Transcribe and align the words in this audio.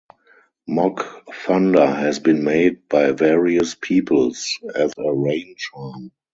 Mock 0.67 1.29
thunder 1.31 1.85
has 1.85 2.17
been 2.17 2.43
made 2.43 2.89
by 2.89 3.11
various 3.11 3.75
peoples 3.75 4.59
as 4.73 4.91
a 4.97 5.13
rain-charm. 5.13 6.11